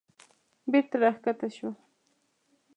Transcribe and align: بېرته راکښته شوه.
بېرته 0.71 0.95
راکښته 1.01 1.47
شوه. 1.55 1.71